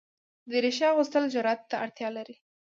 دریشي 0.51 0.85
اغوستل 0.91 1.23
جرئت 1.33 1.61
ته 1.69 1.75
اړتیا 1.83 2.09
لري. 2.17 2.35